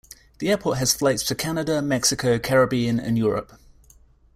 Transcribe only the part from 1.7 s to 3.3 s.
Mexico, Caribbean, and